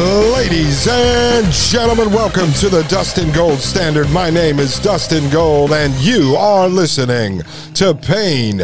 [0.00, 4.08] Ladies and gentlemen, welcome to the Dustin Gold Standard.
[4.08, 7.42] My name is Dustin Gold, and you are listening
[7.74, 8.58] to Paine.tv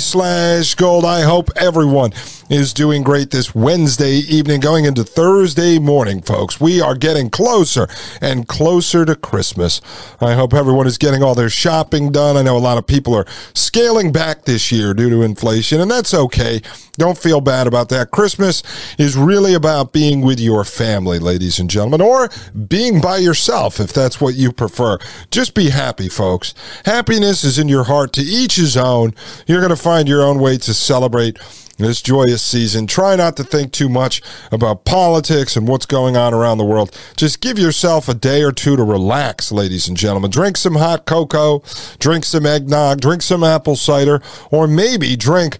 [0.00, 1.04] slash gold.
[1.04, 2.12] I hope everyone
[2.52, 6.60] is doing great this Wednesday evening, going into Thursday morning, folks.
[6.60, 7.88] We are getting closer
[8.20, 9.80] and closer to Christmas.
[10.20, 12.36] I hope everyone is getting all their shopping done.
[12.36, 15.90] I know a lot of people are scaling back this year due to inflation, and
[15.90, 16.60] that's okay.
[16.98, 18.10] Don't feel bad about that.
[18.10, 18.62] Christmas
[18.98, 22.28] is really about being with your family, ladies and gentlemen, or
[22.68, 24.98] being by yourself if that's what you prefer.
[25.30, 26.52] Just be happy, folks.
[26.84, 29.14] Happiness is in your heart to each his own.
[29.46, 31.38] You're going to find your own way to celebrate
[31.82, 32.86] this joyous season.
[32.86, 36.96] Try not to think too much about politics and what's going on around the world.
[37.16, 40.30] Just give yourself a day or two to relax, ladies and gentlemen.
[40.30, 41.62] Drink some hot cocoa,
[41.98, 45.58] drink some eggnog, drink some apple cider, or maybe drink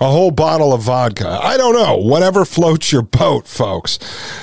[0.00, 1.38] a whole bottle of vodka.
[1.42, 1.96] I don't know.
[1.96, 3.98] Whatever floats your boat, folks.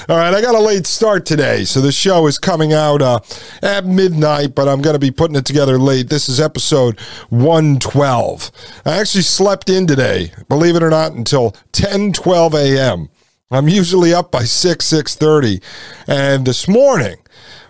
[0.09, 3.19] All right, I got a late start today, so the show is coming out uh,
[3.61, 6.09] at midnight, but I'm going to be putting it together late.
[6.09, 8.51] This is episode 112.
[8.85, 13.09] I actually slept in today, believe it or not, until 10 12 a.m.
[13.51, 15.61] I'm usually up by 6 6:30,
[16.07, 17.17] and this morning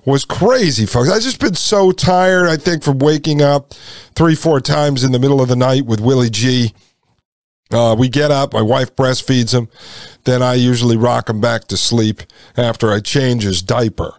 [0.06, 1.10] was crazy, folks.
[1.10, 2.48] I just been so tired.
[2.48, 3.74] I think from waking up
[4.16, 6.74] three, four times in the middle of the night with Willie G
[7.72, 9.68] uh, we get up, my wife breastfeeds him,
[10.26, 12.22] then I usually rock him back to sleep
[12.56, 14.14] after I change his diaper.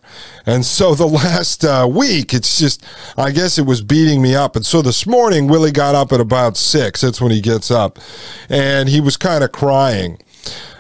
[0.45, 2.85] And so the last uh, week, it's just,
[3.17, 4.57] I guess it was beating me up.
[4.57, 7.01] And so this morning, Willie got up at about six.
[7.01, 7.99] That's when he gets up.
[8.49, 10.19] And he was kind of crying.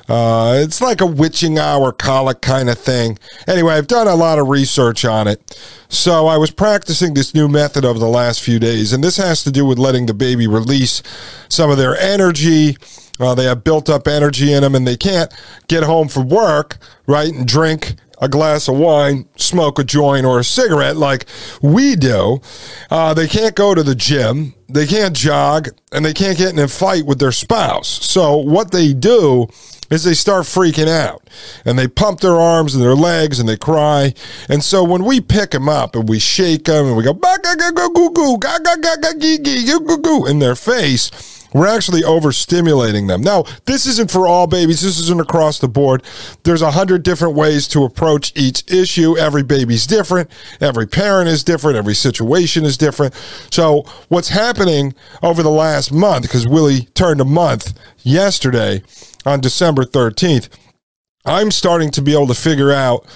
[0.09, 3.19] Uh, it's like a witching hour colic kind of thing.
[3.47, 5.59] Anyway, I've done a lot of research on it.
[5.89, 9.43] So I was practicing this new method over the last few days, and this has
[9.45, 11.03] to do with letting the baby release
[11.49, 12.77] some of their energy.
[13.19, 15.33] Uh, they have built up energy in them, and they can't
[15.69, 20.39] get home from work, right, and drink a glass of wine, smoke a joint or
[20.39, 21.27] a cigarette like
[21.63, 22.41] we do.
[22.91, 26.59] Uh, they can't go to the gym, they can't jog, and they can't get in
[26.59, 27.89] a fight with their spouse.
[27.89, 29.49] So what they do
[29.91, 31.22] is they start freaking out
[31.65, 34.15] and they pump their arms and their legs and they cry.
[34.49, 37.12] And so when we pick them up and we shake them and we go
[40.27, 43.23] in their face, we're actually overstimulating them.
[43.23, 44.83] Now, this isn't for all babies.
[44.83, 46.03] This isn't across the board.
[46.43, 49.17] There's a hundred different ways to approach each issue.
[49.17, 50.28] Every baby's different.
[50.61, 51.77] Every parent is different.
[51.77, 53.15] Every situation is different.
[53.53, 58.83] So what's happening over the last month, because Willie turned a month yesterday,
[59.25, 60.49] on December 13th.
[61.27, 63.07] I'm starting to be able to figure out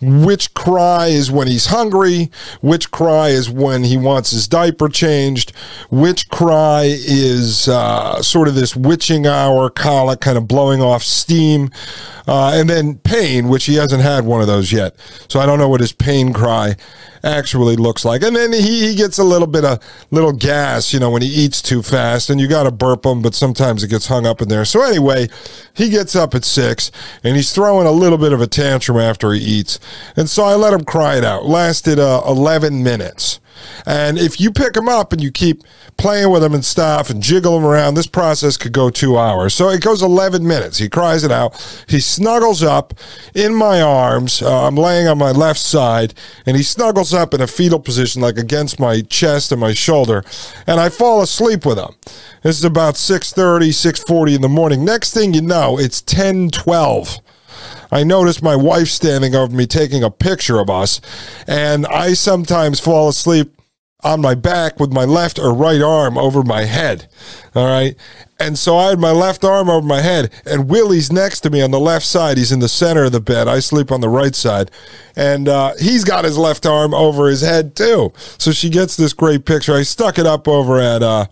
[0.00, 2.28] which cry is when he's hungry,
[2.60, 5.52] which cry is when he wants his diaper changed,
[5.88, 11.70] which cry is uh, sort of this witching hour colic kind of blowing off steam,
[12.26, 14.96] uh, and then pain, which he hasn't had one of those yet.
[15.28, 16.74] So I don't know what his pain cry
[17.24, 18.22] actually looks like.
[18.22, 21.28] And then he, he gets a little bit of little gas, you know, when he
[21.28, 24.42] eats too fast, and you got to burp him, but sometimes it gets hung up
[24.42, 24.64] in there.
[24.64, 25.28] So anyway,
[25.74, 26.90] he gets up at six
[27.22, 29.78] and he's throwing a little bit of a tantrum after he eats.
[30.16, 31.44] And so I let him cry it out.
[31.44, 33.40] Lasted uh, 11 minutes.
[33.86, 35.62] And if you pick them up and you keep
[35.96, 39.54] playing with them and stuff and jiggle them around, this process could go two hours.
[39.54, 40.78] So it goes 11 minutes.
[40.78, 41.84] He cries it out.
[41.88, 42.94] He snuggles up
[43.34, 44.42] in my arms.
[44.42, 46.14] Uh, I'm laying on my left side,
[46.46, 50.24] and he snuggles up in a fetal position, like against my chest and my shoulder.
[50.66, 51.94] And I fall asleep with him.
[52.42, 54.84] This is about 6.30, 6.40 in the morning.
[54.84, 57.18] Next thing you know, it's 10, 12.
[57.92, 61.00] I noticed my wife standing over me taking a picture of us,
[61.46, 63.54] and I sometimes fall asleep
[64.02, 67.06] on my back with my left or right arm over my head.
[67.54, 67.94] All right.
[68.40, 71.62] And so I had my left arm over my head, and Willie's next to me
[71.62, 72.38] on the left side.
[72.38, 73.46] He's in the center of the bed.
[73.46, 74.72] I sleep on the right side.
[75.14, 78.12] And uh, he's got his left arm over his head, too.
[78.38, 79.74] So she gets this great picture.
[79.74, 81.02] I stuck it up over at.
[81.02, 81.26] Uh,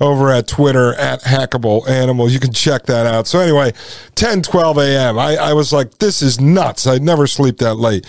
[0.00, 2.30] over at Twitter at Hackable Animal.
[2.30, 3.26] You can check that out.
[3.26, 3.72] So anyway,
[4.14, 5.18] 10, 12 a.m.
[5.18, 6.86] I, I was like, this is nuts.
[6.86, 8.06] I'd never sleep that late.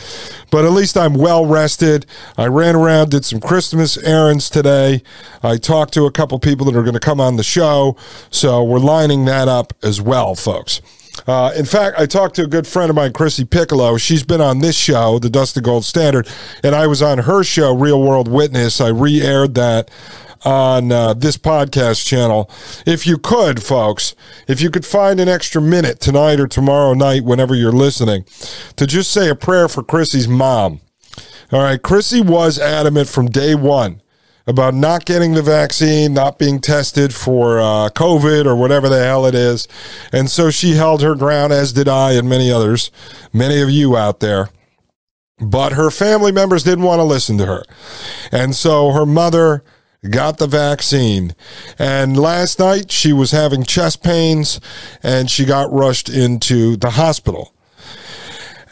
[0.52, 2.06] But at least I'm well rested.
[2.38, 5.04] I ran around, did some Christmas errands today.
[5.44, 7.98] I talked to a couple people that are going to come on the show.
[8.30, 10.82] So we're lining that up as well, folks.
[11.28, 13.98] Uh, in fact, I talked to a good friend of mine, Chrissy Piccolo.
[13.98, 16.28] She's been on this show, the Dusty Gold Standard,
[16.64, 18.82] and I was on her show, Real World Witness.
[18.82, 19.92] I re aired that
[20.44, 22.50] on uh, this podcast channel.
[22.86, 24.16] If you could, folks,
[24.48, 28.26] if you could find an extra minute tonight or tomorrow night, whenever you're listening,
[28.76, 30.80] to just say a prayer for Chrissy's mom.
[31.52, 34.02] All right, Chrissy was adamant from day one
[34.48, 39.26] about not getting the vaccine, not being tested for uh, COVID or whatever the hell
[39.26, 39.68] it is.
[40.12, 42.92] And so she held her ground, as did I and many others,
[43.32, 44.50] many of you out there.
[45.40, 47.64] But her family members didn't want to listen to her.
[48.32, 49.64] And so her mother
[50.10, 51.36] got the vaccine.
[51.78, 54.60] And last night she was having chest pains
[55.04, 57.54] and she got rushed into the hospital.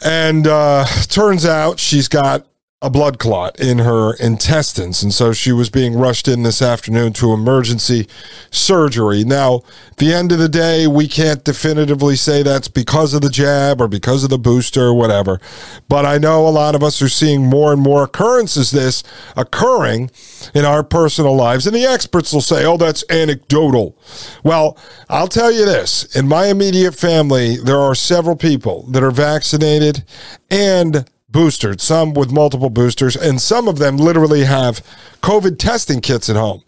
[0.02, 2.46] And uh, turns out she's got
[2.82, 5.02] a blood clot in her intestines.
[5.02, 8.08] And so she was being rushed in this afternoon to emergency
[8.50, 9.22] surgery.
[9.22, 9.60] Now,
[9.98, 13.88] the end of the day, we can't definitively say that's because of the jab or
[13.88, 15.42] because of the booster or whatever.
[15.90, 19.02] But I know a lot of us are seeing more and more occurrences this
[19.36, 20.10] occurring
[20.54, 21.66] in our personal lives.
[21.66, 23.94] And the experts will say, oh, that's anecdotal.
[24.42, 24.78] Well,
[25.10, 30.02] I'll tell you this in my immediate family, there are several people that are vaccinated
[30.50, 34.84] and boosted, some with multiple boosters, and some of them literally have
[35.22, 36.62] COVID testing kits at home.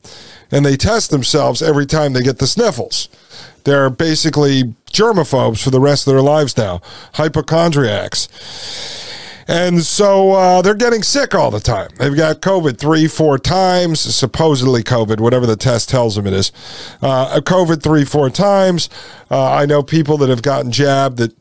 [0.51, 3.09] And they test themselves every time they get the sniffles.
[3.65, 6.83] They're basically germaphobes for the rest of their lives now,
[7.15, 8.29] hypochondriacs.
[9.49, 11.91] And so uh, they're getting sick all the time.
[11.99, 16.53] They've got COVID three, four times, supposedly COVID, whatever the test tells them it is.
[17.01, 18.89] Uh, COVID three, four times.
[19.31, 21.35] Uh, I know people that have gotten jabbed that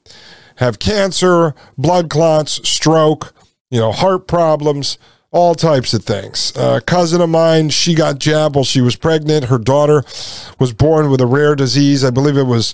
[0.62, 3.34] have cancer, blood clots, stroke,
[3.72, 5.00] you know, heart problems,
[5.32, 6.54] all types of things.
[6.56, 9.46] A cousin of mine, she got jabbed while she was pregnant.
[9.46, 10.04] Her daughter
[10.60, 12.04] was born with a rare disease.
[12.04, 12.74] I believe it was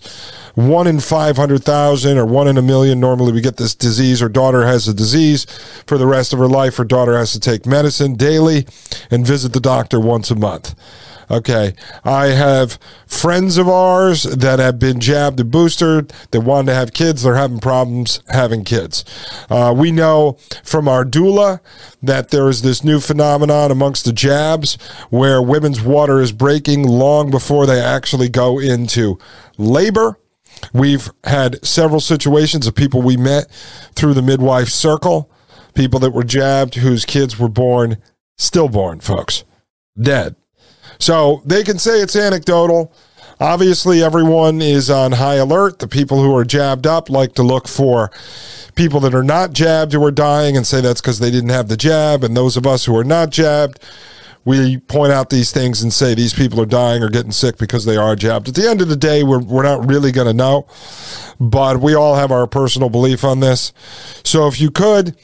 [0.56, 3.00] one in 500,000 or one in a million.
[3.00, 4.20] Normally we get this disease.
[4.20, 5.46] Her daughter has a disease
[5.86, 6.76] for the rest of her life.
[6.76, 8.66] Her daughter has to take medicine daily
[9.10, 10.76] and visit the doctor once a month.
[11.30, 11.74] Okay.
[12.06, 16.94] I have friends of ours that have been jabbed and boosted that wanted to have
[16.94, 17.24] kids.
[17.24, 19.04] They're having problems having kids.
[19.50, 21.60] Uh, we know from our doula
[22.02, 24.76] that there is this new phenomenon amongst the jabs
[25.10, 29.20] where women's water is breaking long before they actually go into
[29.58, 30.18] labor.
[30.74, 33.52] We've had several situations of people we met
[33.96, 35.30] through the midwife circle,
[35.74, 37.98] people that were jabbed whose kids were born
[38.38, 39.44] stillborn, folks,
[40.00, 40.36] dead.
[41.00, 42.94] So they can say it's anecdotal.
[43.40, 45.80] Obviously, everyone is on high alert.
[45.80, 48.12] The people who are jabbed up like to look for
[48.76, 51.68] people that are not jabbed who are dying and say that's because they didn't have
[51.68, 52.24] the jab.
[52.24, 53.80] And those of us who are not jabbed,
[54.46, 57.86] we point out these things and say these people are dying or getting sick because
[57.86, 58.48] they are jabbed.
[58.48, 60.68] At the end of the day, we're, we're not really going to know,
[61.40, 63.74] but we all have our personal belief on this.
[64.24, 65.18] So if you could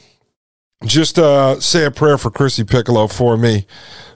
[0.85, 3.65] just uh, say a prayer for Chrissy Piccolo for me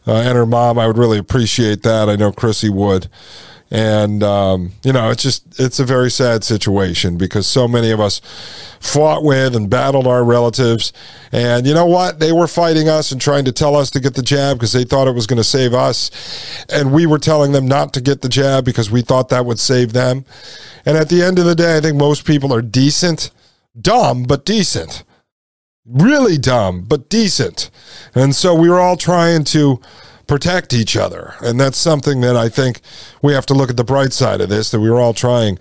[0.08, 0.80] uh, and her mom.
[0.80, 2.10] I would really appreciate that.
[2.10, 3.10] I know Chrissy would.
[3.70, 8.00] And, um, you know, it's just, it's a very sad situation because so many of
[8.00, 8.22] us
[8.80, 10.94] fought with and battled our relatives.
[11.34, 12.20] And you know what?
[12.20, 14.86] They were fighting us and trying to tell us to get the jab because they
[14.86, 16.66] thought it was going to save us.
[16.70, 19.60] And we were telling them not to get the jab because we thought that would
[19.60, 20.24] save them.
[20.86, 23.32] And at the end of the day, I think most people are decent,
[23.82, 25.04] dumb, but decent
[25.88, 27.70] really dumb, but decent.
[28.14, 29.80] And so we were all trying to
[30.28, 31.36] protect each other.
[31.42, 32.82] And that's something that I think
[33.22, 35.58] we have to look at the bright side of this, that we were all trying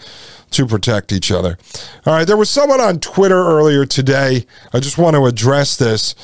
[0.50, 1.58] to protect each other.
[2.04, 4.46] All right, there was someone on Twitter earlier today.
[4.72, 6.14] I just want to address this.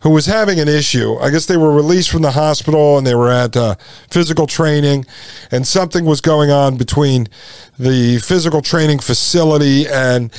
[0.00, 1.16] Who was having an issue?
[1.16, 3.74] I guess they were released from the hospital and they were at uh,
[4.10, 5.04] physical training,
[5.50, 7.28] and something was going on between
[7.78, 10.32] the physical training facility and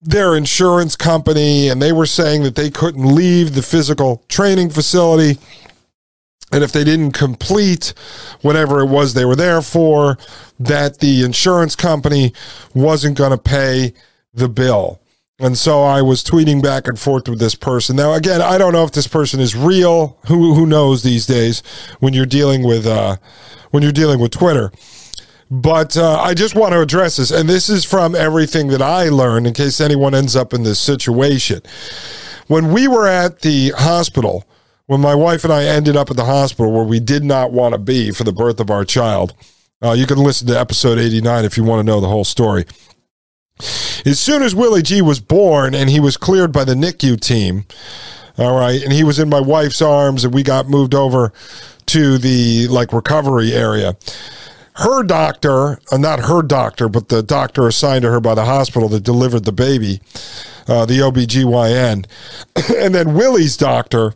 [0.00, 5.40] their insurance company, and they were saying that they couldn't leave the physical training facility.
[6.50, 7.92] And if they didn't complete
[8.40, 10.16] whatever it was they were there for,
[10.58, 12.32] that the insurance company
[12.74, 13.92] wasn't going to pay
[14.32, 15.00] the bill.
[15.40, 17.94] And so I was tweeting back and forth with this person.
[17.94, 20.18] Now, again, I don't know if this person is real.
[20.26, 21.62] Who who knows these days
[22.00, 23.16] when you're dealing with uh,
[23.70, 24.72] when you're dealing with Twitter.
[25.50, 29.08] But uh, I just want to address this, and this is from everything that I
[29.08, 31.62] learned in case anyone ends up in this situation.
[32.48, 34.44] When we were at the hospital,
[34.88, 37.74] when my wife and I ended up at the hospital where we did not want
[37.74, 39.34] to be for the birth of our child.
[39.82, 42.64] Uh, you can listen to episode 89 if you want to know the whole story.
[44.06, 47.66] As soon as Willie G was born and he was cleared by the NICU team,
[48.38, 51.34] all right, and he was in my wife's arms and we got moved over
[51.86, 53.94] to the like recovery area.
[54.78, 58.88] Her doctor, uh, not her doctor, but the doctor assigned to her by the hospital
[58.90, 60.00] that delivered the baby,
[60.68, 62.06] uh, the OBGYN,
[62.76, 64.14] and then Willie's doctor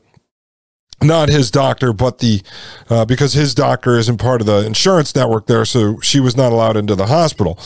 [1.02, 2.42] not his doctor, but the
[2.88, 6.52] uh, because his doctor isn't part of the insurance network there, so she was not
[6.52, 7.58] allowed into the hospital.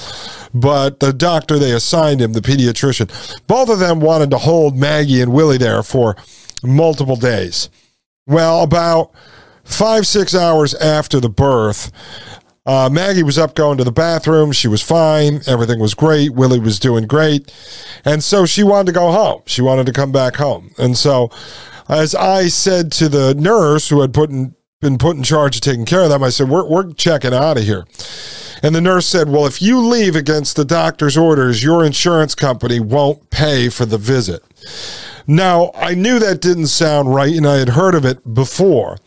[0.55, 3.11] But the doctor they assigned him, the pediatrician,
[3.47, 6.17] both of them wanted to hold Maggie and Willie there for
[6.63, 7.69] multiple days.
[8.27, 9.13] Well, about
[9.65, 11.93] five six hours after the birth.
[12.67, 14.53] Uh, Maggie was up going to the bathroom.
[14.53, 15.41] She was fine.
[15.47, 16.35] Everything was great.
[16.35, 17.53] Willie was doing great.
[18.05, 19.43] And so she wanted to go home.
[19.47, 20.73] She wanted to come back home.
[20.77, 21.31] And so
[21.89, 25.63] as I said to the nurse who had put in, been put in charge of
[25.63, 27.87] taking care of them, I said, we're, we're checking out of here.
[28.63, 32.81] And the nurse said, Well, if you leave against the doctor's orders, your insurance company
[32.81, 34.43] won't pay for the visit.
[35.27, 38.99] Now, I knew that didn't sound right, and I had heard of it before.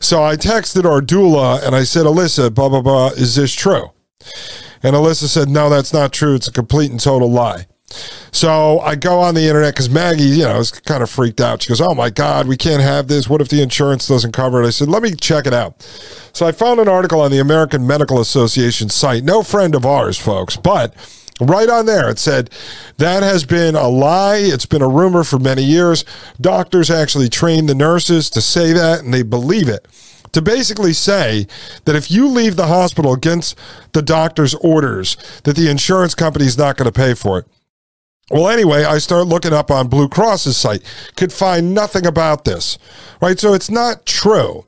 [0.00, 3.90] So I texted our doula and I said, Alyssa, blah, blah, blah, is this true?
[4.82, 6.34] And Alyssa said, No, that's not true.
[6.34, 7.66] It's a complete and total lie.
[8.32, 11.62] So I go on the internet because Maggie, you know, is kind of freaked out.
[11.62, 13.28] She goes, Oh my God, we can't have this.
[13.28, 14.66] What if the insurance doesn't cover it?
[14.66, 15.82] I said, Let me check it out.
[16.32, 19.22] So I found an article on the American Medical Association site.
[19.22, 20.94] No friend of ours, folks, but
[21.48, 22.50] right on there it said
[22.98, 24.38] that has been a lie.
[24.38, 26.04] It's been a rumor for many years.
[26.40, 29.86] Doctors actually train the nurses to say that and they believe it
[30.32, 31.46] to basically say
[31.84, 33.58] that if you leave the hospital against
[33.92, 37.46] the doctor's orders, that the insurance company is not going to pay for it.
[38.30, 40.82] Well, anyway, I start looking up on Blue Cross's site,
[41.16, 42.78] could find nothing about this,
[43.20, 43.38] right?
[43.38, 44.64] So it's not true.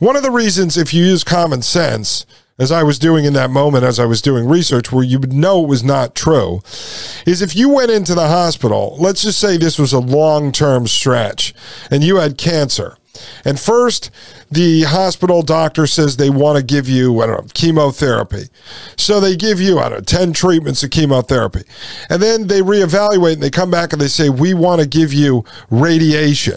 [0.00, 2.26] One of the reasons, if you use common sense,
[2.58, 5.32] as I was doing in that moment, as I was doing research, where you would
[5.32, 6.60] know it was not true,
[7.26, 10.86] is if you went into the hospital, let's just say this was a long term
[10.86, 11.54] stretch,
[11.90, 12.96] and you had cancer
[13.44, 14.10] and first,
[14.50, 18.44] the hospital doctor says they want to give you, I don't know, chemotherapy.
[18.96, 21.62] So they give you, I don't know, 10 treatments of chemotherapy.
[22.08, 25.12] And then they reevaluate and they come back and they say, we want to give
[25.12, 26.56] you radiation.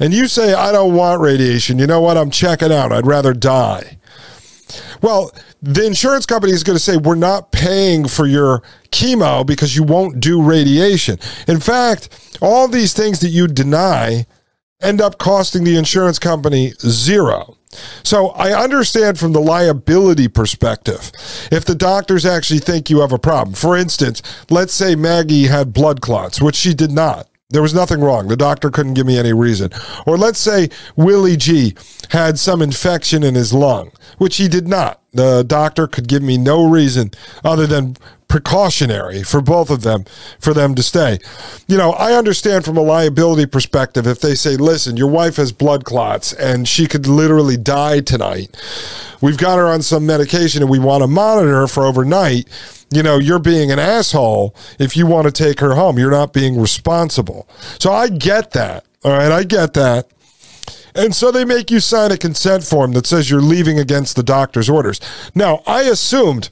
[0.00, 1.78] And you say, I don't want radiation.
[1.78, 2.16] You know what?
[2.16, 2.92] I'm checking out.
[2.92, 3.97] I'd rather die.
[5.02, 5.32] Well,
[5.62, 9.82] the insurance company is going to say, We're not paying for your chemo because you
[9.82, 11.18] won't do radiation.
[11.46, 14.26] In fact, all these things that you deny
[14.80, 17.56] end up costing the insurance company zero.
[18.02, 21.10] So I understand from the liability perspective,
[21.50, 23.54] if the doctors actually think you have a problem.
[23.54, 27.28] For instance, let's say Maggie had blood clots, which she did not.
[27.50, 28.28] There was nothing wrong.
[28.28, 29.70] The doctor couldn't give me any reason.
[30.04, 31.74] Or let's say Willie G
[32.10, 35.00] had some infection in his lung, which he did not.
[35.14, 37.10] The doctor could give me no reason
[37.42, 37.96] other than
[38.28, 40.04] precautionary for both of them
[40.38, 41.18] for them to stay.
[41.66, 45.50] You know, I understand from a liability perspective if they say, listen, your wife has
[45.50, 48.54] blood clots and she could literally die tonight.
[49.20, 52.48] We've got her on some medication and we want to monitor her for overnight.
[52.90, 55.98] You know, you're being an asshole if you want to take her home.
[55.98, 57.48] You're not being responsible.
[57.78, 58.84] So I get that.
[59.04, 60.08] All right, I get that.
[60.94, 64.22] And so they make you sign a consent form that says you're leaving against the
[64.22, 65.00] doctor's orders.
[65.34, 66.50] Now, I assumed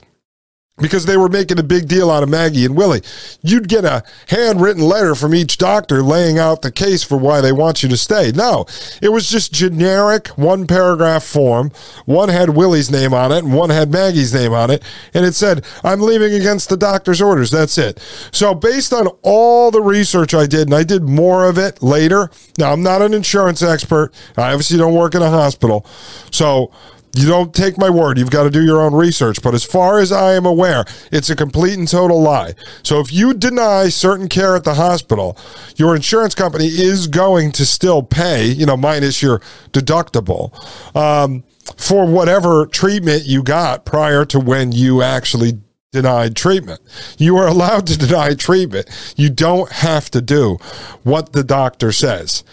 [0.78, 3.00] because they were making a big deal out of Maggie and Willie.
[3.42, 7.52] You'd get a handwritten letter from each doctor laying out the case for why they
[7.52, 8.30] want you to stay.
[8.33, 8.66] No,
[9.00, 11.73] it was just generic one paragraph form.
[12.04, 14.83] One had Willie's name on it and one had Maggie's name on it.
[15.14, 17.50] And it said, I'm leaving against the doctor's orders.
[17.50, 17.99] That's it.
[18.30, 22.30] So, based on all the research I did, and I did more of it later.
[22.59, 24.12] Now, I'm not an insurance expert.
[24.37, 25.87] I obviously don't work in a hospital.
[26.30, 26.71] So,
[27.16, 28.18] you don't take my word.
[28.18, 29.42] You've got to do your own research.
[29.42, 32.54] But as far as I am aware, it's a complete and total lie.
[32.82, 35.38] So if you deny certain care at the hospital,
[35.76, 39.40] your insurance company is going to still pay, you know, minus your
[39.73, 40.52] deductible.
[40.96, 41.44] Um,
[41.76, 45.58] for whatever treatment you got prior to when you actually
[45.97, 46.81] denied treatment.
[47.17, 48.87] You are allowed to deny treatment.
[49.17, 50.59] You don't have to do
[51.05, 52.45] what the doctor says.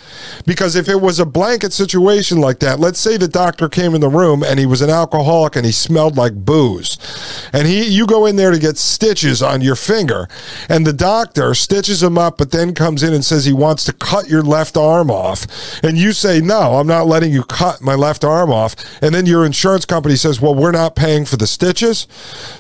[0.46, 4.02] Because if it was a blanket situation like that, let's say the doctor came in
[4.02, 6.98] the room and he was an alcoholic and he smelled like booze.
[7.52, 10.30] And he you go in there to get stitches on your finger
[10.70, 13.94] and the doctor stitches him up but then comes in and says he wants to
[13.94, 15.46] cut your left arm off
[15.84, 19.26] and you say, "No, I'm not letting you cut my left arm off." And then
[19.26, 22.08] your insurance company says, "Well, we're not paying for the stitches."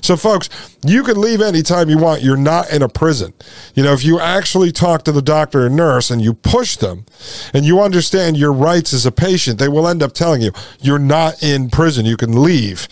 [0.01, 0.49] So folks,
[0.83, 2.21] you can leave anytime you want.
[2.21, 3.33] You're not in a prison.
[3.75, 7.05] You know, if you actually talk to the doctor or nurse and you push them
[7.53, 10.99] and you understand your rights as a patient, they will end up telling you you're
[10.99, 12.05] not in prison.
[12.05, 12.87] You can leave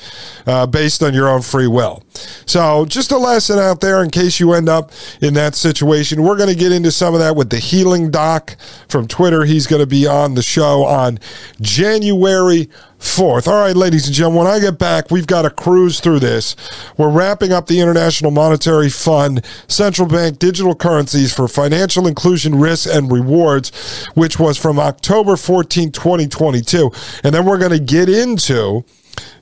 [0.46, 2.04] uh, based on your own free will.
[2.46, 6.24] So, just a lesson out there in case you end up in that situation.
[6.24, 8.56] We're going to get into some of that with the Healing Doc
[8.90, 9.46] from Twitter.
[9.46, 11.20] He's going to be on the show on
[11.62, 12.70] January
[13.02, 13.48] 4th.
[13.48, 16.56] All right, ladies and gentlemen, when I get back, we've got to cruise through this.
[16.98, 22.86] We're wrapping up the International Monetary Fund Central Bank Digital Currencies for Financial Inclusion Risks
[22.86, 26.92] and Rewards, which was from October 14, 2022.
[27.24, 28.86] And then we're going to get into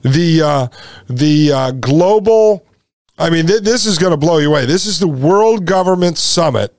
[0.03, 0.67] the uh,
[1.07, 2.65] the uh, global.
[3.17, 4.65] I mean, th- this is going to blow you away.
[4.65, 6.73] This is the World Government Summit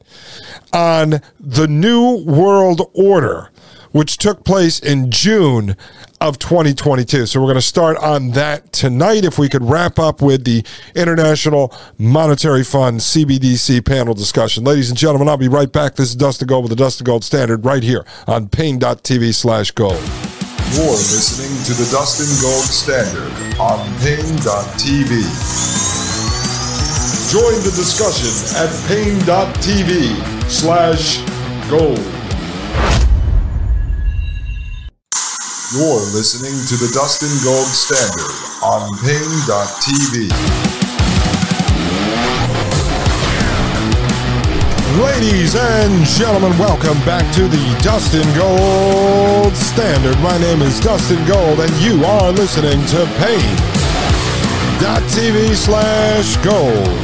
[0.72, 3.49] on the New World Order,
[3.92, 5.76] which took place in June
[6.20, 7.26] of 2022.
[7.26, 9.24] So we're going to start on that tonight.
[9.24, 14.64] If we could wrap up with the International Monetary Fund CBDC panel discussion.
[14.64, 15.96] Ladies and gentlemen, I'll be right back.
[15.96, 20.02] This is Dustin Gold with the Dustin Gold Standard right here on Paine.tv slash gold.
[20.72, 25.10] You're listening to the Dustin Gold Standard on Paine.tv.
[27.32, 31.18] Join the discussion at Paine.tv slash
[31.70, 32.19] gold.
[35.72, 40.26] You're listening to the Dustin Gold Standard on Paine.tv.
[44.98, 50.18] Ladies and gentlemen, welcome back to the Dustin Gold Standard.
[50.18, 53.94] My name is Dustin Gold, and you are listening to Paine.tv
[55.54, 56.98] slash gold.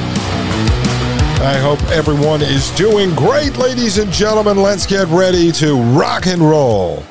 [1.46, 4.60] I hope everyone is doing great, ladies and gentlemen.
[4.60, 7.04] Let's get ready to rock and roll.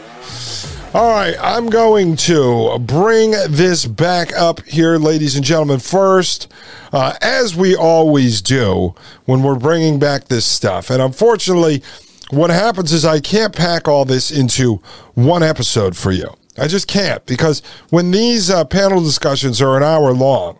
[0.96, 5.80] All right, I'm going to bring this back up here, ladies and gentlemen.
[5.80, 6.50] First,
[6.94, 10.90] uh, as we always do when we're bringing back this stuff.
[10.90, 11.84] And unfortunately,
[12.30, 14.76] what happens is I can't pack all this into
[15.16, 16.34] one episode for you.
[16.58, 20.60] I just can't because when these uh, panel discussions are an hour long,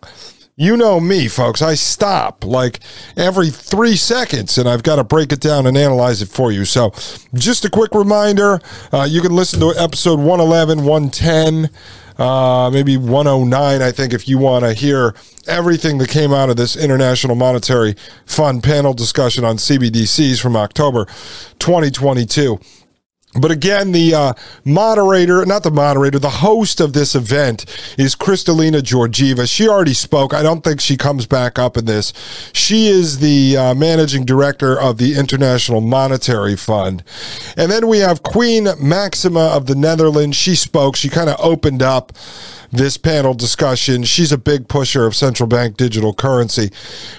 [0.58, 1.62] you know me, folks.
[1.62, 2.80] I stop like
[3.18, 6.64] every three seconds and I've got to break it down and analyze it for you.
[6.64, 6.92] So,
[7.34, 8.62] just a quick reminder
[8.94, 11.70] uh, you can listen to episode 111, 110,
[12.18, 15.14] uh, maybe 109, I think, if you want to hear
[15.46, 17.96] everything that came out of this International Monetary
[18.26, 21.06] Fund panel discussion on CBDCs from October
[21.60, 22.60] 2022.
[23.40, 27.66] But again, the uh, moderator, not the moderator, the host of this event
[27.98, 29.50] is Kristalina Georgieva.
[29.50, 30.34] She already spoke.
[30.34, 32.14] I don't think she comes back up in this.
[32.54, 37.04] She is the uh, managing director of the International Monetary Fund.
[37.58, 40.38] And then we have Queen Maxima of the Netherlands.
[40.38, 40.96] She spoke.
[40.96, 42.14] She kind of opened up
[42.72, 44.04] this panel discussion.
[44.04, 46.72] She's a big pusher of central bank digital currency.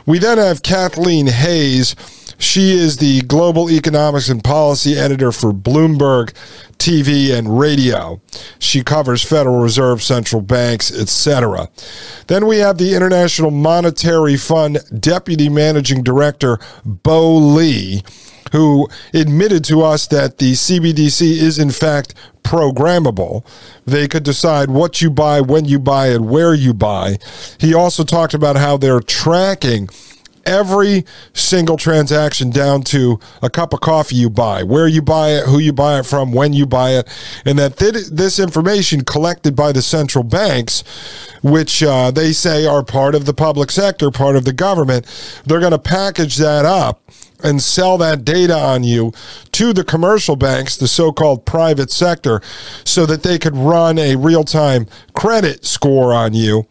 [0.07, 1.95] We then have Kathleen Hays.
[2.39, 6.33] She is the global economics and policy editor for Bloomberg
[6.79, 8.21] TV and radio.
[8.59, 11.69] She covers Federal Reserve, central banks, etc.
[12.27, 18.03] Then we have the International Monetary Fund deputy managing director Bo Li
[18.53, 23.45] who admitted to us that the CBDC is in fact programmable.
[23.85, 27.19] They could decide what you buy, when you buy, and where you buy.
[27.59, 29.89] He also talked about how they're tracking
[30.47, 31.05] every
[31.35, 35.59] single transaction down to a cup of coffee you buy, where you buy it, who
[35.59, 37.09] you buy it from, when you buy it,
[37.45, 40.83] and that th- this information collected by the central banks,
[41.43, 45.05] which uh, they say are part of the public sector, part of the government,
[45.45, 47.03] they're going to package that up
[47.43, 49.13] and sell that data on you
[49.53, 52.41] to the commercial banks, the so called private sector,
[52.85, 56.67] so that they could run a real time credit score on you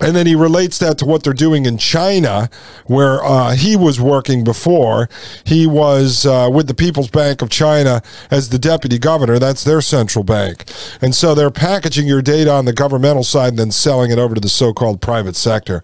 [0.00, 2.48] and then he relates that to what they're doing in China,
[2.86, 5.08] where uh, he was working before.
[5.44, 9.38] He was uh, with the People's Bank of China as the deputy governor.
[9.38, 10.64] That's their central bank.
[11.00, 14.34] And so they're packaging your data on the governmental side and then selling it over
[14.34, 15.82] to the so called private sector.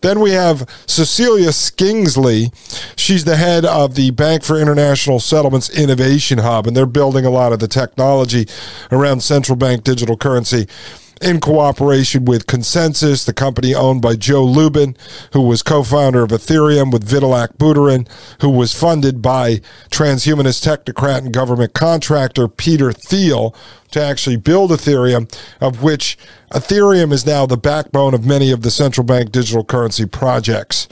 [0.00, 2.52] Then we have Cecilia Skingsley.
[2.98, 7.30] She's the head of the Bank for International Settlements Innovation Hub, and they're building a
[7.30, 8.46] lot of the technology
[8.90, 10.66] around central bank digital currency
[11.24, 14.94] in cooperation with ConsenSys, the company owned by Joe Lubin,
[15.32, 18.06] who was co founder of Ethereum with Vitalik Buterin,
[18.42, 19.60] who was funded by
[19.90, 23.54] transhumanist technocrat and government contractor Peter Thiel
[23.92, 26.18] to actually build Ethereum, of which
[26.52, 30.88] Ethereum is now the backbone of many of the central bank digital currency projects.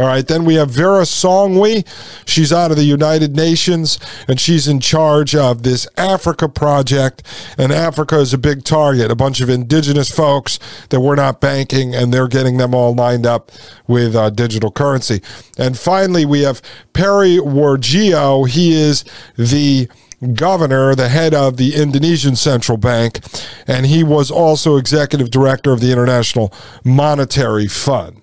[0.00, 0.26] All right.
[0.26, 1.86] Then we have Vera Songwe.
[2.26, 7.22] She's out of the United Nations and she's in charge of this Africa project.
[7.58, 10.58] And Africa is a big target, a bunch of indigenous folks
[10.88, 13.52] that we're not banking and they're getting them all lined up
[13.88, 15.20] with uh, digital currency.
[15.58, 16.62] And finally, we have
[16.94, 18.48] Perry Warjiyo.
[18.48, 19.04] He is
[19.36, 19.86] the
[20.32, 23.20] governor, the head of the Indonesian Central Bank,
[23.66, 26.50] and he was also executive director of the International
[26.84, 28.19] Monetary Fund.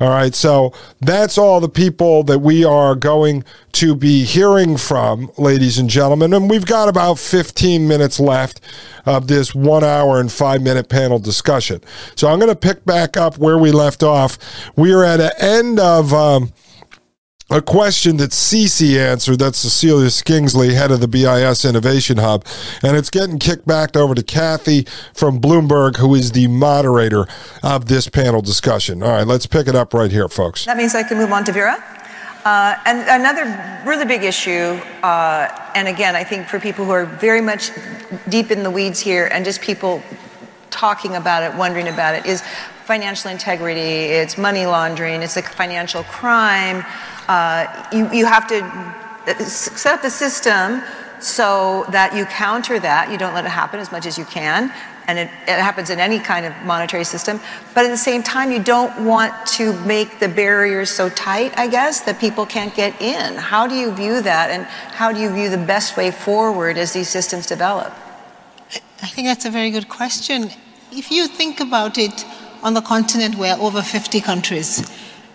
[0.00, 5.30] All right, so that's all the people that we are going to be hearing from,
[5.36, 6.32] ladies and gentlemen.
[6.32, 8.60] And we've got about 15 minutes left
[9.06, 11.82] of this one hour and five minute panel discussion.
[12.16, 14.38] So I'm going to pick back up where we left off.
[14.76, 16.12] We are at an end of.
[16.12, 16.52] Um,
[17.50, 19.40] a question that Cece answered.
[19.40, 22.44] That's Cecilia Skingsley, head of the BIS Innovation Hub.
[22.82, 27.26] And it's getting kicked back over to Kathy from Bloomberg, who is the moderator
[27.62, 29.02] of this panel discussion.
[29.02, 30.64] All right, let's pick it up right here, folks.
[30.64, 31.82] That means I can move on to Vera.
[32.44, 37.04] Uh, and another really big issue, uh, and again, I think for people who are
[37.04, 37.70] very much
[38.30, 40.02] deep in the weeds here and just people
[40.70, 42.42] talking about it, wondering about it, is
[42.86, 46.84] financial integrity, it's money laundering, it's a financial crime.
[47.30, 48.58] Uh, you, you have to
[49.44, 50.82] set up the system
[51.20, 53.08] so that you counter that.
[53.08, 54.72] You don't let it happen as much as you can.
[55.06, 57.38] And it, it, happens in any kind of monetary system.
[57.72, 61.68] But at the same time, you don't want to make the barriers so tight, I
[61.68, 63.36] guess, that people can't get in.
[63.36, 64.50] How do you view that?
[64.50, 67.92] And how do you view the best way forward as these systems develop?
[69.02, 70.50] I think that's a very good question.
[70.90, 72.24] If you think about it,
[72.64, 74.82] on the continent, we're over 50 countries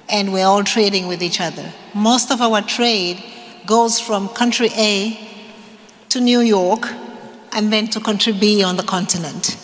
[0.09, 1.71] and we're all trading with each other.
[1.93, 3.23] Most of our trade
[3.65, 5.19] goes from country A
[6.09, 6.87] to New York
[7.53, 9.57] and then to country B on the continent.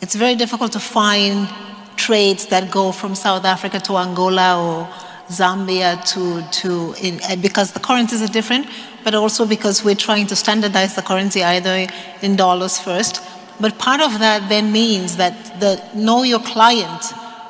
[0.00, 1.48] It's very difficult to find
[1.96, 4.88] trades that go from South Africa to Angola or
[5.28, 8.66] Zambia to, to in, because the currencies are different,
[9.04, 11.86] but also because we're trying to standardize the currency either
[12.20, 13.22] in dollars first.
[13.60, 17.02] But part of that then means that the know your client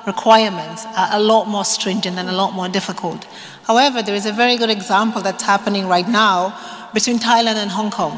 [0.07, 3.25] requirements are a lot more stringent and a lot more difficult.
[3.65, 6.59] However, there is a very good example that's happening right now
[6.93, 8.17] between Thailand and Hong Kong,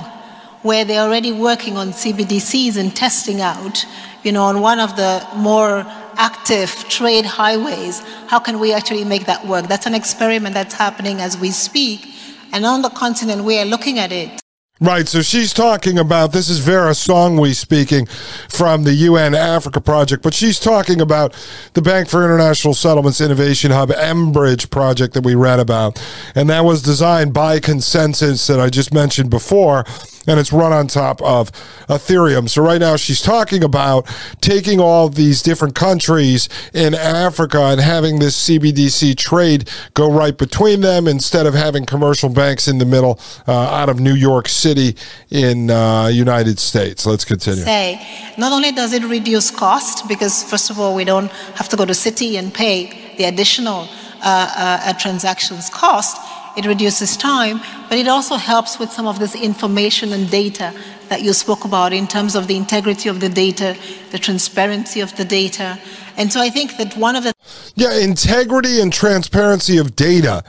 [0.63, 3.85] where they're already working on CBDCs and testing out,
[4.23, 5.85] you know, on one of the more
[6.17, 9.67] active trade highways, how can we actually make that work?
[9.67, 12.09] That's an experiment that's happening as we speak.
[12.53, 14.44] And on the continent, we are looking at it
[14.85, 18.05] Right, so she's talking about this is Vera Songwe speaking
[18.51, 21.35] from the UN Africa project, but she's talking about
[21.73, 25.99] the Bank for International Settlements Innovation Hub mBridge project that we read about,
[26.35, 29.85] and that was designed by ConsenSys that I just mentioned before,
[30.27, 31.51] and it's run on top of
[31.89, 32.49] Ethereum.
[32.49, 34.07] So right now she's talking about
[34.41, 40.81] taking all these different countries in Africa and having this CBDC trade go right between
[40.81, 44.97] them instead of having commercial banks in the middle uh, out of New York City
[45.31, 47.07] in uh, United States.
[47.07, 47.65] Let's continue.
[47.65, 51.77] Say, not only does it reduce cost because first of all we don't have to
[51.77, 53.89] go to Citi and pay the additional
[54.27, 56.17] uh, uh transactions cost
[56.57, 60.73] it reduces time, but it also helps with some of this information and data
[61.09, 63.77] that you spoke about in terms of the integrity of the data,
[64.11, 65.79] the transparency of the data.
[66.17, 67.33] And so I think that one of the.
[67.75, 70.45] Yeah, integrity and transparency of data.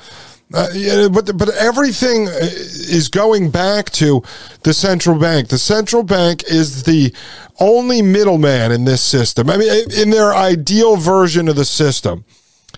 [0.53, 4.21] Uh, yeah, but but everything uh, is going back to
[4.61, 5.47] the central bank.
[5.47, 7.13] The central bank is the
[7.59, 9.49] only middleman in this system.
[9.49, 12.25] I mean, in their ideal version of the system,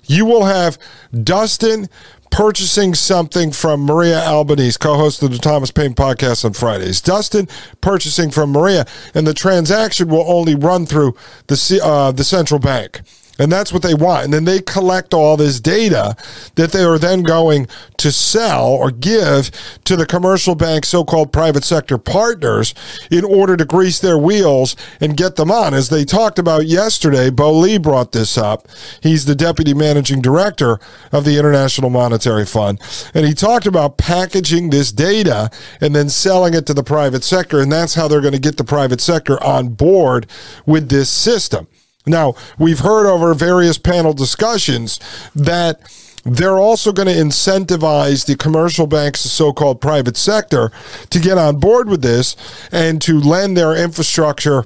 [0.05, 0.77] you will have
[1.23, 1.89] Dustin
[2.31, 7.01] purchasing something from Maria Albanese, co-host of the Thomas Paine podcast on Fridays.
[7.01, 7.47] Dustin
[7.81, 11.15] purchasing from Maria, and the transaction will only run through
[11.47, 13.01] the uh, the central bank.
[13.39, 14.25] And that's what they want.
[14.25, 16.15] And then they collect all this data
[16.55, 19.51] that they are then going to sell or give
[19.85, 22.73] to the commercial bank, so called private sector partners,
[23.11, 25.73] in order to grease their wheels and get them on.
[25.73, 28.67] As they talked about yesterday, Bo Li brought this up.
[29.01, 30.79] He's the deputy managing director
[31.11, 32.79] of the International Monetary Fund.
[33.13, 35.49] And he talked about packaging this data
[35.81, 37.59] and then selling it to the private sector.
[37.59, 40.27] And that's how they're going to get the private sector on board
[40.65, 41.67] with this system.
[42.07, 44.99] Now, we've heard over various panel discussions
[45.35, 45.79] that
[46.23, 50.71] they're also going to incentivize the commercial banks, the so called private sector,
[51.09, 52.35] to get on board with this
[52.71, 54.65] and to lend their infrastructure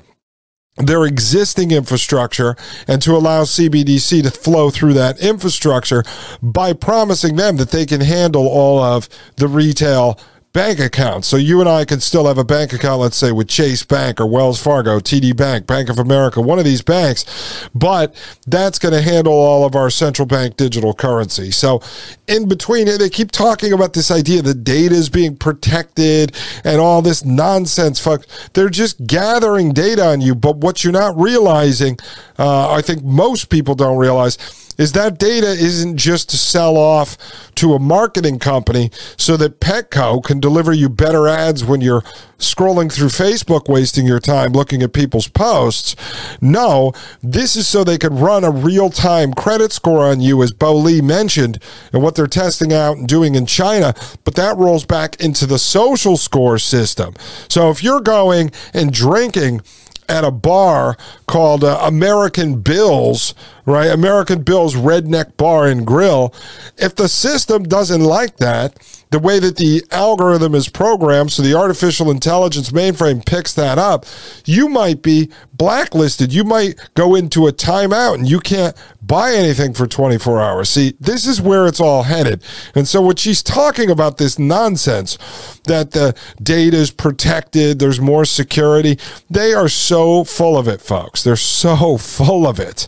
[0.78, 2.56] their existing infrastructure
[2.88, 6.04] and to allow CBDC to flow through that infrastructure
[6.42, 10.18] by promising them that they can handle all of the retail
[10.54, 11.28] bank accounts.
[11.28, 14.20] So you and I can still have a bank account, let's say with Chase Bank
[14.20, 18.14] or Wells Fargo, TD Bank, Bank of America, one of these banks, but
[18.48, 21.52] that's going to handle all of our central bank digital currency.
[21.52, 21.82] So
[22.28, 27.02] in between, they keep talking about this idea that data is being protected and all
[27.02, 28.00] this nonsense.
[28.00, 30.36] Fuck, they're just gathering data on you.
[30.36, 31.98] But what you're not realizing,
[32.38, 34.38] uh, I think most people don't realize
[34.78, 37.18] is that data isn't just to sell off
[37.56, 42.04] to a marketing company so that Petco can deliver you better ads when you're
[42.38, 45.96] scrolling through Facebook, wasting your time looking at people's posts.
[46.42, 50.52] No, this is so they could run a real time credit score on you, as
[50.52, 51.60] Bo Li mentioned,
[51.94, 53.94] and what they're testing out and doing in China.
[54.24, 57.14] But that rolls back into the social score system.
[57.48, 59.62] So if you're going and drinking,
[60.12, 63.34] at a bar called uh, American Bills,
[63.66, 63.90] right?
[63.90, 66.34] American Bills Redneck Bar and Grill.
[66.78, 68.76] If the system doesn't like that,
[69.12, 74.06] the way that the algorithm is programmed, so the artificial intelligence mainframe picks that up,
[74.46, 76.34] you might be blacklisted.
[76.34, 80.70] You might go into a timeout and you can't buy anything for 24 hours.
[80.70, 82.42] See, this is where it's all headed.
[82.74, 85.18] And so, what she's talking about this nonsense
[85.66, 88.98] that the data is protected, there's more security,
[89.30, 91.22] they are so full of it, folks.
[91.22, 92.88] They're so full of it.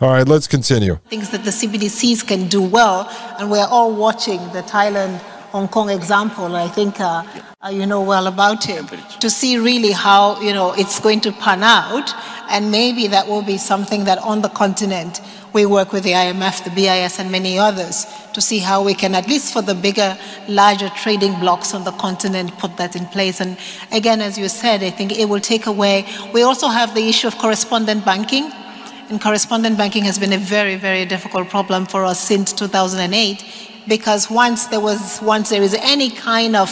[0.00, 1.00] All right, let's continue.
[1.08, 3.08] Things that the CBDCs can do well,
[3.40, 5.20] and we're all watching the Thailand
[5.54, 7.22] Hong Kong example, I think uh,
[7.64, 8.84] uh, you know well about it,
[9.20, 12.12] to see really how you know it's going to pan out,
[12.50, 15.20] and maybe that will be something that on the continent
[15.52, 19.14] we work with the IMF, the BIS, and many others to see how we can,
[19.14, 23.40] at least for the bigger, larger trading blocks on the continent, put that in place.
[23.40, 23.56] And
[23.92, 26.04] again, as you said, I think it will take away.
[26.32, 28.50] We also have the issue of correspondent banking.
[29.08, 34.30] And correspondent banking has been a very, very difficult problem for us since 2008 because
[34.30, 36.70] once there was once there is any kind of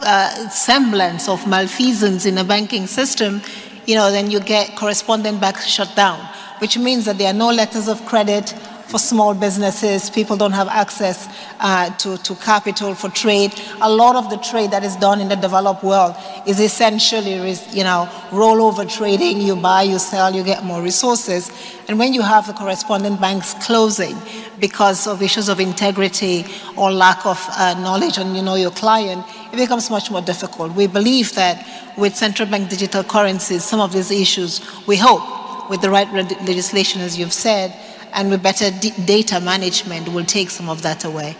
[0.00, 3.40] uh, semblance of malfeasance in a banking system,
[3.86, 6.18] you know, then you get correspondent banks shut down,
[6.58, 8.54] which means that there are no letters of credit
[8.88, 10.10] for small businesses.
[10.10, 11.28] People don't have access
[11.60, 13.52] uh, to, to capital for trade.
[13.82, 16.14] A lot of the trade that is done in the developed world
[16.46, 17.34] is essentially,
[17.72, 19.40] you know, rollover trading.
[19.40, 21.50] You buy, you sell, you get more resources.
[21.88, 24.16] And when you have the correspondent banks closing
[24.60, 26.44] because of issues of integrity
[26.76, 30.72] or lack of uh, knowledge on, you know, your client, it becomes much more difficult.
[30.74, 35.22] We believe that with central bank digital currencies, some of these issues, we hope,
[35.68, 37.74] with the right legislation, as you've said,
[38.16, 41.36] and with better d- data management will take some of that away.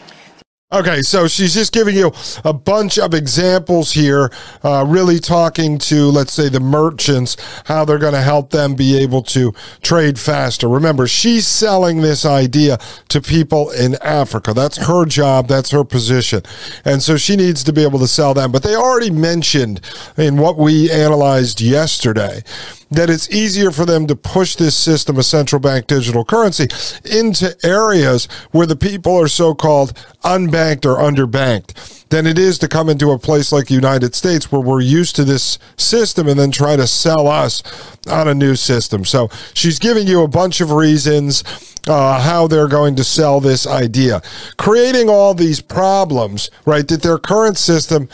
[0.73, 2.13] Okay, so she's just giving you
[2.45, 4.33] a bunch of examples here,
[4.65, 7.37] uh, really talking to, let's say, the merchants,
[7.67, 10.69] how they're going to help them be able to trade faster.
[10.69, 12.79] Remember, she's selling this idea
[13.11, 14.53] to people in Africa.
[14.53, 16.43] That's her job, that's her position.
[16.85, 18.51] And so she needs to be able to sell them.
[18.51, 19.81] But they already mentioned
[20.17, 22.43] in what we analyzed yesterday
[22.91, 26.69] that it's easier for them to push this system of central bank digital currency
[27.05, 32.69] into areas where the people are so called unbanked or underbanked than it is to
[32.69, 36.39] come into a place like the United States where we're used to this system and
[36.39, 37.63] then try to sell us
[38.07, 39.05] on a new system.
[39.05, 41.43] So she's giving you a bunch of reasons
[41.89, 44.23] uh, how they're going to sell this idea,
[44.57, 48.09] creating all these problems, right, that their current system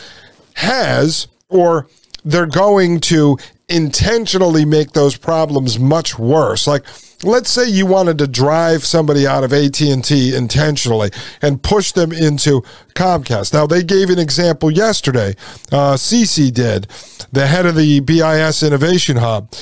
[0.55, 1.87] has or
[2.25, 3.37] they're going to
[3.73, 6.67] intentionally make those problems much worse.
[6.67, 6.85] Like,
[7.25, 12.63] let's say you wanted to drive somebody out of AT&T intentionally and push them into
[12.95, 13.53] Comcast.
[13.53, 15.35] Now, they gave an example yesterday.
[15.71, 16.87] Uh, did,
[17.33, 19.53] the head of the BIS Innovation Hub.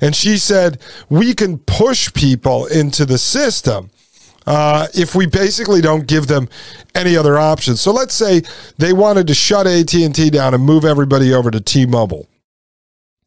[0.00, 3.90] And she said, we can push people into the system.
[4.46, 6.48] Uh, if we basically don't give them
[6.94, 7.80] any other options.
[7.80, 8.42] So let's say
[8.78, 12.26] they wanted to shut AT&T down and move everybody over to T-Mobile.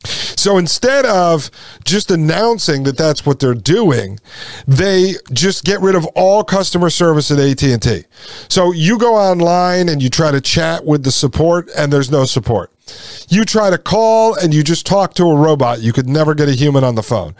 [0.05, 1.49] So instead of
[1.85, 4.19] just announcing that that's what they're doing,
[4.67, 8.03] they just get rid of all customer service at AT&T.
[8.49, 12.25] So you go online and you try to chat with the support and there's no
[12.25, 12.71] support.
[13.29, 15.81] You try to call and you just talk to a robot.
[15.81, 17.35] You could never get a human on the phone.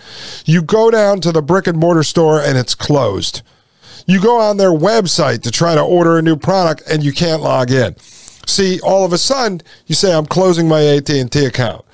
[0.46, 3.42] You go down to the brick and mortar store and it's closed.
[4.06, 7.42] You go on their website to try to order a new product and you can't
[7.42, 7.96] log in.
[8.46, 11.86] See, all of a sudden, you say, I'm closing my AT&T account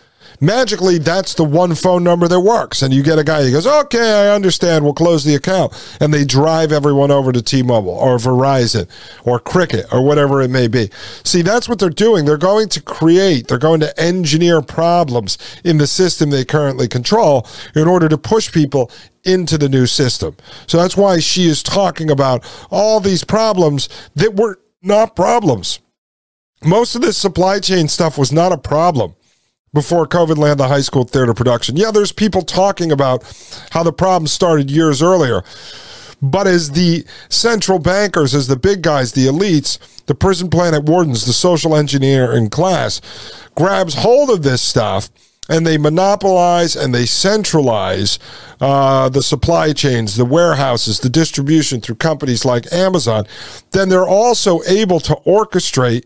[0.41, 2.81] magically that's the one phone number that works.
[2.81, 4.83] And you get a guy who goes, okay, I understand.
[4.83, 5.73] We'll close the account.
[5.99, 8.89] And they drive everyone over to T-Mobile or Verizon
[9.25, 10.89] or Cricket or whatever it may be.
[11.23, 12.25] See, that's what they're doing.
[12.25, 17.47] They're going to create, they're going to engineer problems in the system they currently control
[17.75, 18.91] in order to push people
[19.23, 20.35] into the new system.
[20.67, 25.79] So that's why she is talking about all these problems that were not problems.
[26.63, 29.15] most of this supply chain stuff was not a problem
[29.73, 31.77] before COVID landed the high school theater production.
[31.77, 33.23] Yeah, there's people talking about
[33.71, 35.43] how the problem started years earlier.
[36.21, 41.25] But as the central bankers, as the big guys, the elites, the prison planet wardens,
[41.25, 42.99] the social engineer in class
[43.55, 45.09] grabs hold of this stuff
[45.49, 48.19] and they monopolize and they centralize
[48.61, 53.25] uh, the supply chains, the warehouses, the distribution through companies like Amazon,
[53.71, 56.05] then they're also able to orchestrate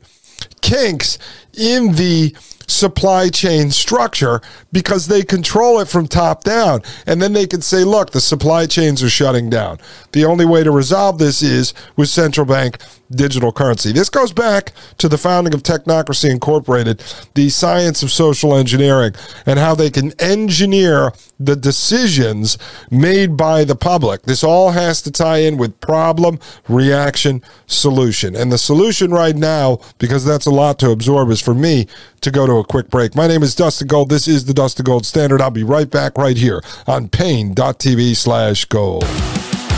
[0.61, 1.17] kinks
[1.53, 2.35] in the
[2.73, 6.81] supply chain structure because they control it from top down.
[7.05, 9.79] And then they can say, look, the supply chains are shutting down.
[10.11, 12.77] The only way to resolve this is with central bank
[13.15, 13.91] digital currency.
[13.91, 19.13] This goes back to the founding of Technocracy Incorporated, the science of social engineering,
[19.45, 22.57] and how they can engineer the decisions
[22.89, 24.23] made by the public.
[24.23, 28.35] This all has to tie in with problem, reaction, solution.
[28.35, 31.87] And the solution right now, because that's a lot to absorb, is for me
[32.21, 33.15] to go to a quick break.
[33.15, 34.09] My name is Dustin Gold.
[34.09, 35.41] This is the Dustin Gold Standard.
[35.41, 39.03] I'll be right back right here on Paine.tv slash gold.